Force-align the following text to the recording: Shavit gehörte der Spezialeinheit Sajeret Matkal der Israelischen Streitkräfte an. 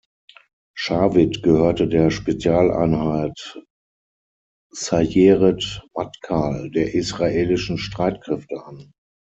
Shavit 0.75 1.43
gehörte 1.43 1.87
der 1.87 2.09
Spezialeinheit 2.09 3.61
Sajeret 4.71 5.83
Matkal 5.95 6.71
der 6.71 6.95
Israelischen 6.95 7.77
Streitkräfte 7.77 8.65
an. 8.65 8.93